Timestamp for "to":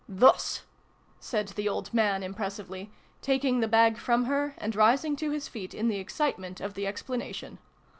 5.17-5.29